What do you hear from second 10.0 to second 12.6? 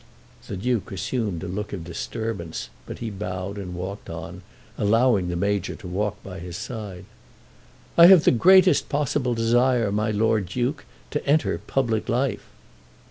Lord Duke, to enter public life."